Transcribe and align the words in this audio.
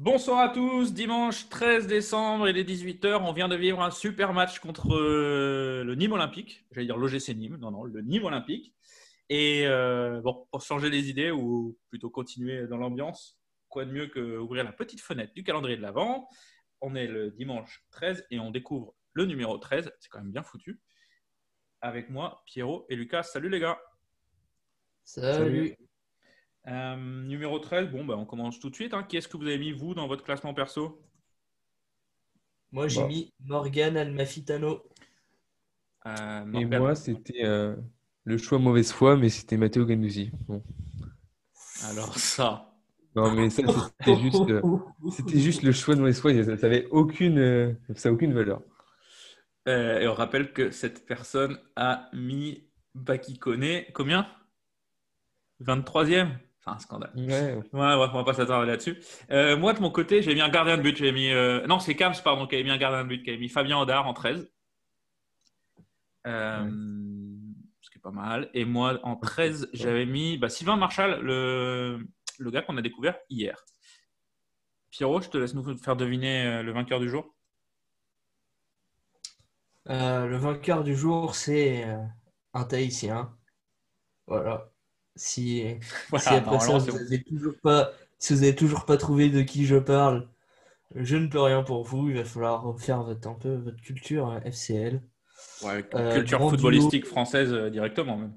bonsoir 0.00 0.38
à 0.38 0.48
tous. 0.48 0.94
Dimanche 0.94 1.48
13 1.50 1.86
décembre, 1.86 2.48
il 2.48 2.56
est 2.56 2.64
18h. 2.64 3.20
On 3.22 3.32
vient 3.32 3.48
de 3.48 3.56
vivre 3.56 3.82
un 3.82 3.90
super 3.90 4.32
match 4.32 4.58
contre 4.58 4.94
euh, 4.94 5.84
le 5.84 5.94
Nîmes 5.94 6.12
Olympique. 6.12 6.64
J'allais 6.72 6.86
dire 6.86 6.96
l'OGC 6.96 7.28
Nîmes. 7.36 7.58
Non, 7.58 7.70
non, 7.70 7.84
le 7.84 8.00
Nîmes 8.00 8.24
Olympique. 8.24 8.74
Et 9.28 9.66
euh, 9.66 10.20
bon, 10.22 10.46
pour 10.50 10.62
changer 10.62 10.88
les 10.88 11.10
idées 11.10 11.30
ou 11.30 11.78
plutôt 11.88 12.08
continuer 12.08 12.66
dans 12.66 12.78
l'ambiance, 12.78 13.38
quoi 13.68 13.84
de 13.84 13.92
mieux 13.92 14.06
que 14.06 14.38
ouvrir 14.38 14.64
la 14.64 14.72
petite 14.72 15.02
fenêtre 15.02 15.34
du 15.34 15.44
calendrier 15.44 15.76
de 15.76 15.82
l'Avent? 15.82 16.26
On 16.80 16.94
est 16.94 17.06
le 17.06 17.30
dimanche 17.30 17.84
13 17.90 18.26
et 18.30 18.40
on 18.40 18.50
découvre 18.50 18.94
le 19.12 19.26
numéro 19.26 19.58
13. 19.58 19.92
C'est 20.00 20.08
quand 20.08 20.20
même 20.20 20.32
bien 20.32 20.42
foutu. 20.42 20.80
Avec 21.82 22.08
moi, 22.08 22.42
Pierrot 22.46 22.86
et 22.88 22.96
Lucas. 22.96 23.22
Salut 23.22 23.50
les 23.50 23.60
gars. 23.60 23.78
Salut. 25.04 25.76
Euh, 26.68 26.96
numéro 26.96 27.58
13, 27.58 27.88
bon, 27.90 28.04
bah, 28.04 28.16
on 28.16 28.26
commence 28.26 28.60
tout 28.60 28.70
de 28.70 28.74
suite. 28.74 28.94
Hein. 28.94 29.02
Qui 29.02 29.16
est-ce 29.16 29.28
que 29.28 29.36
vous 29.36 29.44
avez 29.46 29.58
mis, 29.58 29.72
vous, 29.72 29.94
dans 29.94 30.06
votre 30.06 30.24
classement 30.24 30.54
perso? 30.54 31.00
Moi, 32.72 32.88
j'ai 32.88 33.00
Bah. 33.00 33.08
mis 33.08 33.32
Morgan 33.40 33.96
Almafitano. 33.96 34.82
Euh, 36.06 36.52
Et 36.52 36.64
moi, 36.64 36.94
c'était 36.94 37.44
euh, 37.44 37.76
le 38.24 38.38
choix 38.38 38.58
mauvaise 38.58 38.92
foi, 38.92 39.16
mais 39.16 39.28
c'était 39.28 39.56
Matteo 39.56 39.84
Ganduzzi. 39.84 40.30
Bon. 40.46 40.62
Alors 41.84 42.16
ça. 42.18 42.66
Non, 43.16 43.32
mais 43.32 43.50
ça, 43.50 43.62
c'était 43.98 44.16
juste, 44.20 44.52
c'était 45.10 45.40
juste 45.40 45.62
le 45.62 45.72
choix 45.72 45.94
de 45.94 46.00
mauvaise 46.00 46.20
foi. 46.20 46.32
Ça 46.44 46.54
n'avait 46.54 46.86
aucune, 46.90 47.76
ça 47.96 48.08
a 48.08 48.12
aucune 48.12 48.32
valeur. 48.32 48.62
Euh, 49.68 50.00
et 50.00 50.08
on 50.08 50.14
rappelle 50.14 50.52
que 50.52 50.70
cette 50.70 51.06
personne 51.06 51.58
a 51.76 52.08
mis 52.12 52.68
Bakikone, 52.94 53.82
combien? 53.94 54.26
23e 55.60 56.38
C'est 56.62 56.70
un 56.70 56.78
scandale. 56.78 57.12
Ouais, 57.16 57.54
Ouais, 57.54 57.62
bref, 57.72 58.10
on 58.12 58.18
va 58.18 58.24
pas 58.24 58.34
s'attarder 58.34 58.66
là-dessus. 58.66 59.00
Euh, 59.30 59.56
moi, 59.56 59.72
de 59.72 59.80
mon 59.80 59.90
côté, 59.90 60.20
j'ai 60.22 60.34
mis 60.34 60.42
un 60.42 60.50
gardien 60.50 60.76
de 60.76 60.82
but. 60.82 60.96
J'ai 60.96 61.10
mis, 61.12 61.30
euh, 61.30 61.66
Non, 61.66 61.78
c'est 61.78 61.96
Kams, 61.96 62.14
pardon, 62.22 62.46
qui 62.46 62.54
avait 62.54 62.64
mis 62.64 62.70
un 62.70 62.76
gardien 62.76 63.02
de 63.02 63.08
but, 63.08 63.22
qui 63.22 63.30
avait 63.30 63.38
mis 63.38 63.48
Fabien 63.48 63.78
Audard 63.78 64.06
en 64.06 64.12
13. 64.12 64.50
Euh, 66.26 66.70
Ce 67.80 67.90
qui 67.90 67.96
est 67.96 68.02
pas 68.02 68.10
mal. 68.10 68.50
Et 68.52 68.66
moi, 68.66 68.98
en 69.04 69.16
13, 69.16 69.70
j'avais 69.72 70.04
mis 70.04 70.36
bah, 70.36 70.50
Sylvain 70.50 70.76
Marchal, 70.76 71.20
le, 71.22 72.06
le 72.38 72.50
gars 72.50 72.60
qu'on 72.60 72.76
a 72.76 72.82
découvert 72.82 73.16
hier. 73.30 73.64
Pierrot, 74.90 75.22
je 75.22 75.30
te 75.30 75.38
laisse 75.38 75.54
nous 75.54 75.78
faire 75.78 75.96
deviner 75.96 76.62
le 76.62 76.72
vainqueur 76.72 77.00
du 77.00 77.08
jour. 77.08 77.34
Euh, 79.88 80.26
le 80.26 80.36
vainqueur 80.36 80.84
du 80.84 80.94
jour, 80.94 81.34
c'est 81.34 81.86
un 82.52 82.64
Tahitien. 82.64 83.34
Voilà. 84.26 84.69
Si, 85.26 85.64
Voilà, 86.10 86.24
si 86.24 86.34
après 86.36 86.58
ça, 86.60 86.74
normalement, 86.74 86.78
vous 86.78 86.86
c'est 86.86 86.92
bon. 86.92 87.00
avez 87.06 87.22
toujours 87.22 87.54
pas, 87.62 87.92
si 88.18 88.32
vous 88.34 88.42
avez 88.42 88.54
toujours 88.54 88.84
pas 88.86 88.96
trouvé 88.96 89.28
de 89.30 89.42
qui 89.42 89.66
je 89.66 89.76
parle, 89.76 90.28
je 90.96 91.16
ne 91.16 91.28
peux 91.28 91.40
rien 91.40 91.62
pour 91.64 91.84
vous. 91.84 92.10
Il 92.10 92.16
va 92.16 92.24
falloir 92.24 92.62
refaire 92.64 93.02
votre, 93.04 93.28
un 93.28 93.34
peu 93.34 93.54
votre 93.56 93.80
culture 93.82 94.30
euh, 94.30 94.40
FCL. 94.42 95.02
Ouais, 95.62 95.82
Euh, 95.94 96.14
culture 96.14 96.40
footballistique 96.48 97.06
française 97.06 97.52
euh, 97.52 97.70
directement 97.70 98.16
même. 98.16 98.34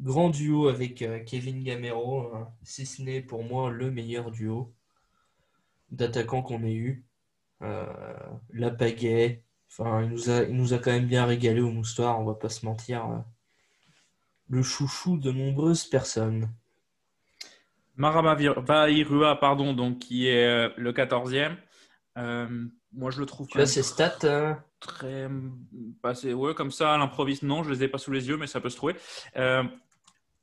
Grand 0.00 0.30
duo 0.30 0.66
avec 0.66 1.00
euh, 1.02 1.20
Kevin 1.22 1.62
Gamero, 1.62 2.34
hein, 2.34 2.52
si 2.64 2.86
ce 2.86 3.02
n'est 3.02 3.22
pour 3.22 3.44
moi 3.44 3.70
le 3.70 3.92
meilleur 3.92 4.32
duo 4.32 4.74
d'attaquants 5.92 6.42
qu'on 6.42 6.64
ait 6.64 6.74
eu. 6.74 7.04
La 8.52 8.70
pagaie, 8.70 9.44
enfin, 9.70 10.02
il 10.02 10.10
nous 10.10 10.30
a, 10.30 10.42
il 10.44 10.54
nous 10.56 10.72
a 10.74 10.78
quand 10.78 10.90
même 10.92 11.06
bien 11.06 11.24
régalé 11.26 11.60
au 11.60 11.70
moustoir, 11.70 12.20
on 12.20 12.24
va 12.24 12.34
pas 12.34 12.48
se 12.48 12.64
mentir. 12.66 13.24
Le 14.50 14.62
chouchou 14.62 15.16
de 15.16 15.30
nombreuses 15.30 15.84
personnes. 15.84 16.50
Marama 17.96 18.36
pardon, 19.40 19.72
donc 19.74 20.00
qui 20.00 20.26
est 20.26 20.46
euh, 20.46 20.68
le 20.76 20.92
14e. 20.92 21.56
Euh, 22.18 22.66
moi, 22.92 23.10
je 23.10 23.20
le 23.20 23.26
trouve 23.26 23.46
Tu 23.46 23.64
ses 23.66 23.82
stats 23.84 24.18
hein? 24.24 24.64
très 24.80 25.28
passé. 26.02 26.34
Ouais, 26.34 26.54
comme 26.54 26.72
ça, 26.72 26.94
à 26.94 26.98
l'improviste, 26.98 27.44
non, 27.44 27.62
je 27.62 27.70
les 27.70 27.84
ai 27.84 27.88
pas 27.88 27.98
sous 27.98 28.10
les 28.10 28.28
yeux, 28.28 28.36
mais 28.36 28.48
ça 28.48 28.60
peut 28.60 28.70
se 28.70 28.76
trouver. 28.76 28.96
Euh, 29.36 29.62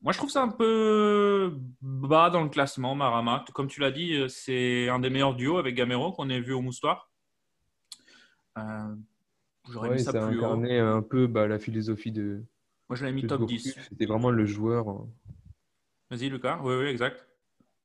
moi, 0.02 0.14
je 0.14 0.18
trouve 0.20 0.30
ça 0.30 0.42
un 0.42 0.50
peu 0.50 1.58
bas 1.82 2.30
dans 2.30 2.44
le 2.44 2.50
classement, 2.50 2.96
Marama. 2.96 3.44
Comme 3.54 3.68
tu 3.68 3.82
l'as 3.82 3.92
dit, 3.92 4.24
c'est 4.30 4.88
un 4.88 5.00
des 5.00 5.10
meilleurs 5.10 5.36
duos 5.36 5.58
avec 5.58 5.76
Gamero 5.76 6.14
qu'on 6.14 6.30
ait 6.30 6.40
vu 6.40 6.54
au 6.54 6.62
moustoir. 6.62 7.12
Euh, 8.58 8.96
J'aurais 9.70 9.90
Ouais, 9.90 9.96
mis 9.96 10.04
ça 10.04 10.14
ça 10.14 10.26
plus 10.28 10.40
haut. 10.40 10.46
incarnait 10.46 10.80
un 10.80 11.02
peu 11.02 11.28
bah, 11.28 11.48
la 11.48 11.60
philosophie 11.60 12.12
de, 12.14 12.44
Moi, 12.90 12.96
je 12.98 13.04
l'avais 13.04 13.16
mis 13.16 13.28
top 13.28 13.40
Gourcuff. 13.40 13.58
10. 13.64 13.78
C'était 13.90 14.06
vraiment 14.06 14.30
le 14.32 14.46
joueur. 14.46 14.90
euh, 14.90 14.96
Vas-y, 16.10 16.30
Lucas. 16.30 16.60
Oui, 16.64 16.74
oui, 16.76 16.86
exact. 16.86 17.28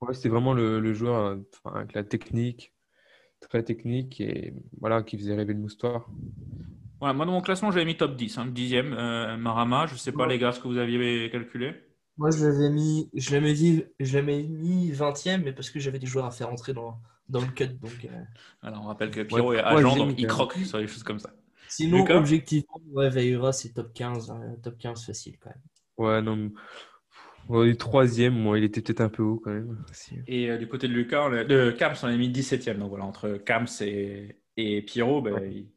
Ouais, 0.00 0.14
c'était 0.14 0.28
vraiment 0.28 0.52
le, 0.54 0.80
le 0.80 0.92
joueur 0.92 1.16
euh, 1.26 1.36
enfin, 1.64 1.76
avec 1.76 1.92
la 1.94 2.04
technique, 2.04 2.72
très 3.40 3.62
technique, 3.62 4.20
et 4.20 4.52
voilà, 4.80 5.02
qui 5.02 5.16
faisait 5.18 5.34
rêver 5.34 5.54
le 5.54 5.60
moustoir. 5.60 6.08
Voilà, 7.00 7.14
moi, 7.14 7.26
dans 7.26 7.32
mon 7.32 7.40
classement, 7.40 7.70
j'avais 7.72 7.84
mis 7.84 7.96
top 7.96 8.14
10, 8.16 8.38
hein, 8.38 8.46
dixième, 8.46 8.92
euh, 8.92 9.36
Marama. 9.36 9.86
Je 9.86 9.96
sais 9.96 10.12
pas, 10.12 10.24
Ouais. 10.24 10.28
les 10.34 10.38
gars, 10.38 10.52
ce 10.52 10.60
que 10.60 10.68
vous 10.68 10.78
aviez 10.78 11.28
calculé. 11.30 11.74
Moi, 12.16 12.30
je 12.30 12.44
l'avais 12.46 12.70
mis, 12.70 13.10
je 13.14 13.32
l'avais 13.32 13.54
dit, 13.54 13.84
je 13.98 14.18
l'avais 14.18 14.42
mis 14.42 14.92
20e, 14.92 15.42
mais 15.42 15.52
parce 15.52 15.70
que 15.70 15.80
j'avais 15.80 15.98
des 15.98 16.06
joueurs 16.06 16.26
à 16.26 16.30
faire 16.30 16.50
entrer 16.50 16.72
dans, 16.74 17.00
dans 17.28 17.40
le 17.40 17.46
cut. 17.48 17.66
Donc, 17.80 18.04
euh, 18.04 18.08
Alors, 18.60 18.82
on 18.82 18.86
rappelle 18.86 19.10
que 19.10 19.22
Pierrot 19.22 19.54
est 19.54 19.58
agent, 19.60 19.96
donc 19.96 20.14
il 20.18 20.26
croque 20.26 20.54
sur 20.54 20.78
les 20.78 20.86
choses 20.86 21.02
comme 21.02 21.18
ça. 21.18 21.30
Sinon, 21.76 21.98
Lucas 21.98 22.16
objectivement, 22.18 22.80
ouais, 22.92 23.08
Veira, 23.10 23.52
c'est 23.52 23.72
top 23.72 23.92
15, 23.94 24.30
hein, 24.30 24.40
top 24.62 24.78
15 24.78 25.06
facile 25.06 25.38
quand 25.38 25.50
même. 25.50 25.62
Ouais, 25.98 26.20
non, 26.22 26.50
ouais, 27.48 27.70
est 27.70 27.80
troisième, 27.80 28.34
moi, 28.34 28.58
il 28.58 28.64
était 28.64 28.80
peut-être 28.82 29.00
un 29.00 29.08
peu 29.08 29.22
haut 29.22 29.40
quand 29.42 29.50
même. 29.52 29.82
Si. 29.92 30.18
Et 30.26 30.50
euh, 30.50 30.58
du 30.58 30.68
côté 30.68 30.88
de 30.88 30.92
Lucas, 30.92 31.44
de 31.44 31.70
Kams, 31.70 31.94
on 32.02 32.06
a 32.08 32.16
mis 32.16 32.28
17e. 32.30 32.78
Donc 32.78 32.90
voilà, 32.90 33.04
entre 33.04 33.38
Kams 33.38 33.66
et, 33.80 34.40
et 34.56 34.82
Pierrot, 34.82 35.22
ben, 35.22 35.38
il- 35.44 35.70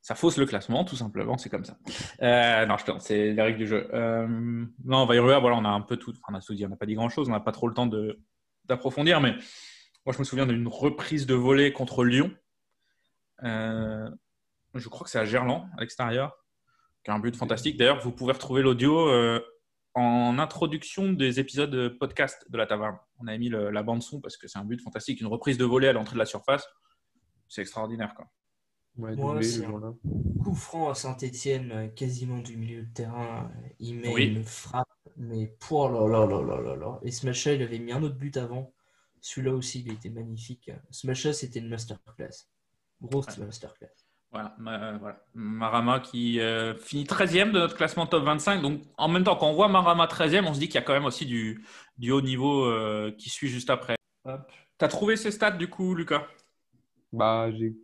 ça 0.00 0.14
fausse 0.14 0.36
le 0.36 0.44
classement, 0.44 0.84
tout 0.84 0.96
simplement. 0.96 1.38
C'est 1.38 1.48
comme 1.48 1.64
ça. 1.64 1.78
Euh, 2.20 2.66
non, 2.66 2.76
je 2.76 2.84
plaisante, 2.84 3.00
c'est 3.00 3.32
les 3.32 3.40
règles 3.42 3.56
du 3.58 3.66
jeu. 3.66 3.88
Euh, 3.94 4.26
non, 4.28 4.98
on 4.98 5.06
va 5.06 5.14
y 5.14 5.18
revenir. 5.18 5.40
Voilà, 5.40 5.56
on 5.56 5.64
a 5.64 5.70
un 5.70 5.80
peu 5.80 5.96
tout, 5.96 6.10
enfin, 6.10 6.32
on 6.32 6.34
a 6.34 6.40
tout 6.42 6.54
dit, 6.54 6.66
on 6.66 6.68
n'a 6.68 6.76
pas 6.76 6.84
dit 6.84 6.94
grand-chose, 6.94 7.26
on 7.28 7.32
n'a 7.32 7.40
pas 7.40 7.52
trop 7.52 7.68
le 7.68 7.74
temps 7.74 7.86
de- 7.86 8.20
d'approfondir. 8.66 9.22
Mais 9.22 9.32
moi, 10.04 10.12
je 10.12 10.18
me 10.18 10.24
souviens 10.24 10.46
d'une 10.46 10.68
reprise 10.68 11.24
de 11.26 11.34
volée 11.34 11.72
contre 11.72 12.04
Lyon. 12.04 12.30
Euh, 13.44 14.08
je 14.74 14.88
crois 14.88 15.04
que 15.04 15.10
c'est 15.10 15.18
à 15.18 15.24
Gerland, 15.24 15.68
à 15.76 15.80
l'extérieur, 15.80 16.36
qui 17.04 17.10
a 17.10 17.14
un 17.14 17.18
but 17.18 17.34
fantastique. 17.36 17.76
D'ailleurs, 17.76 18.00
vous 18.02 18.12
pouvez 18.12 18.32
retrouver 18.32 18.62
l'audio 18.62 19.08
euh, 19.08 19.40
en 19.94 20.38
introduction 20.38 21.12
des 21.12 21.38
épisodes 21.40 21.96
podcast 21.98 22.44
de 22.50 22.56
la 22.58 22.66
taverne. 22.66 22.98
On 23.20 23.26
a 23.28 23.36
mis 23.38 23.48
le- 23.48 23.70
la 23.70 23.82
bande 23.82 24.02
son 24.02 24.20
parce 24.20 24.36
que 24.36 24.48
c'est 24.48 24.58
un 24.58 24.64
but 24.64 24.80
fantastique, 24.80 25.20
une 25.20 25.26
reprise 25.28 25.56
de 25.58 25.64
volée 25.64 25.88
à 25.88 25.92
l'entrée 25.92 26.14
de 26.14 26.18
la 26.18 26.26
surface. 26.26 26.66
C'est 27.48 27.60
extraordinaire, 27.62 28.14
quoi. 28.14 28.26
Ouais, 28.96 29.42
c'est 29.42 29.64
un-. 29.64 29.96
Coup 30.42 30.54
franc 30.54 30.88
à 30.90 30.94
Saint-Etienne, 30.94 31.92
quasiment 31.94 32.38
du 32.38 32.56
milieu 32.56 32.82
de 32.82 32.92
terrain. 32.92 33.50
euh, 33.64 33.68
Il 33.80 33.98
met 33.98 34.12
Oui. 34.12 34.24
une 34.26 34.44
frappe, 34.44 34.88
mais 35.16 35.48
pour 35.60 35.88
là 35.88 36.06
là 36.08 36.26
là 36.26 36.40
là 36.42 36.60
là 36.60 36.76
là. 36.76 36.98
Et 37.02 37.10
ce 37.10 37.26
match-là, 37.26 37.54
il 37.54 37.62
avait 37.62 37.78
mis 37.80 37.92
un 37.92 38.02
autre 38.02 38.16
but 38.16 38.36
avant. 38.36 38.72
Celui-là 39.20 39.54
aussi, 39.54 39.80
il 39.80 39.92
était 39.92 40.10
magnifique. 40.10 40.70
Ce 40.90 41.06
match-là, 41.06 41.32
c'était 41.32 41.58
une 41.58 41.68
masterclass. 41.68 42.46
Grosse 43.00 43.26
Ouais. 43.38 43.46
masterclass. 43.46 43.88
Voilà, 44.34 44.54
ma- 44.58 44.98
voilà. 44.98 45.24
Marama 45.34 46.00
qui 46.00 46.40
euh, 46.40 46.74
finit 46.74 47.04
13e 47.04 47.52
de 47.52 47.58
notre 47.60 47.76
classement 47.76 48.04
top 48.04 48.24
25. 48.24 48.60
Donc, 48.62 48.82
en 48.98 49.06
même 49.08 49.22
temps, 49.22 49.36
quand 49.36 49.46
on 49.48 49.54
voit 49.54 49.68
Marama 49.68 50.06
13e, 50.06 50.44
on 50.44 50.52
se 50.54 50.58
dit 50.58 50.66
qu'il 50.66 50.74
y 50.74 50.78
a 50.78 50.82
quand 50.82 50.92
même 50.92 51.04
aussi 51.04 51.24
du, 51.24 51.64
du 51.98 52.10
haut 52.10 52.20
niveau 52.20 52.64
euh, 52.64 53.12
qui 53.16 53.30
suit 53.30 53.46
juste 53.48 53.70
après. 53.70 53.94
Tu 54.24 54.84
as 54.84 54.88
trouvé 54.88 55.16
ces 55.16 55.30
stats, 55.30 55.52
du 55.52 55.68
coup, 55.70 55.94
Lucas? 55.94 56.26
Bah, 57.12 57.48
j'ai... 57.52 57.74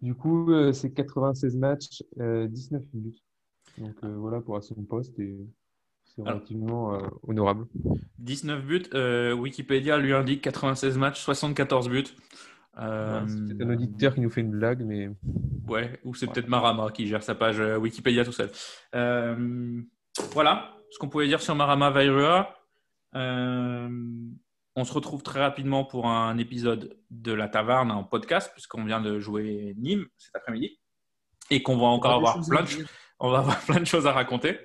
Du 0.00 0.14
coup, 0.14 0.50
euh, 0.52 0.72
c'est 0.72 0.92
96 0.92 1.56
matchs, 1.56 2.04
euh, 2.20 2.46
19 2.46 2.82
buts. 2.92 3.20
Donc 3.78 3.96
voilà 4.04 4.40
pour 4.40 4.56
à 4.56 4.62
son 4.62 4.74
poste 4.84 5.18
et 5.18 5.36
c'est 6.04 6.22
relativement 6.22 6.94
euh, 6.94 7.00
honorable. 7.26 7.66
19 8.18 8.64
buts. 8.64 8.82
euh, 8.94 9.32
Wikipédia 9.32 9.98
lui 9.98 10.12
indique 10.12 10.42
96 10.42 10.96
matchs, 10.98 11.20
74 11.20 11.88
buts. 11.88 12.04
Euh, 12.78 13.26
c'est 13.28 13.62
un 13.62 13.70
auditeur 13.70 14.14
qui 14.14 14.20
nous 14.20 14.30
fait 14.30 14.40
une 14.40 14.50
blague, 14.50 14.82
mais 14.84 15.10
Ouais, 15.68 15.98
ou 16.04 16.14
c'est 16.14 16.26
Ouais. 16.26 16.32
peut-être 16.32 16.48
Marama 16.48 16.90
qui 16.90 17.06
gère 17.06 17.22
sa 17.22 17.34
page 17.34 17.60
euh, 17.60 17.78
Wikipédia 17.78 18.24
tout 18.24 18.32
seul. 18.32 18.50
Euh, 18.94 19.80
voilà 20.32 20.70
ce 20.90 20.98
qu'on 20.98 21.08
pouvait 21.08 21.26
dire 21.26 21.40
sur 21.40 21.54
Marama 21.54 21.90
Vairua. 21.90 22.54
Euh, 23.16 23.88
on 24.76 24.84
se 24.84 24.92
retrouve 24.92 25.22
très 25.22 25.40
rapidement 25.40 25.84
pour 25.84 26.06
un 26.06 26.36
épisode 26.38 26.96
de 27.10 27.32
La 27.32 27.48
Taverne 27.48 27.90
en 27.90 28.04
podcast, 28.04 28.50
puisqu'on 28.52 28.84
vient 28.84 29.00
de 29.00 29.18
jouer 29.20 29.74
Nîmes 29.78 30.06
cet 30.18 30.36
après-midi. 30.36 30.80
Et 31.50 31.62
qu'on 31.62 31.76
va 31.76 31.86
encore 31.86 32.12
avoir 32.14 32.40
plein 32.48 32.62
de, 32.62 32.68
on 33.20 33.30
va 33.30 33.38
avoir 33.38 33.60
plein 33.66 33.80
de 33.80 33.86
choses 33.86 34.06
à 34.06 34.12
raconter. 34.12 34.58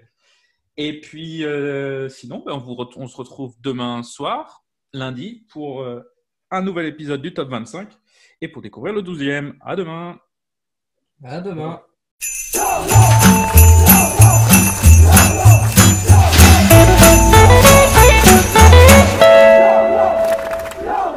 Et 0.78 1.00
puis, 1.02 1.44
euh, 1.44 2.10
sinon, 2.10 2.44
ben, 2.46 2.54
on, 2.54 2.58
vous 2.60 2.78
on 2.96 3.08
se 3.08 3.18
retrouve 3.18 3.56
demain 3.60 4.02
soir, 4.02 4.64
lundi, 4.94 5.46
pour 5.52 5.82
euh, 5.82 6.02
un 6.52 6.62
nouvel 6.62 6.88
épisode 6.88 7.22
du 7.22 7.34
Top 7.34 7.50
25 7.50 7.90
et 8.42 8.48
pour 8.48 8.62
découvrir 8.62 8.94
le 8.94 9.02
12e. 9.02 9.54
À 9.62 9.76
demain! 9.76 10.20
À 11.24 11.42
demain. 11.42 11.82
Ciao 12.20 13.09